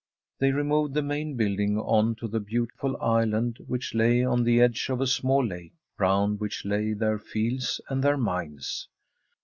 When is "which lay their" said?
6.39-7.19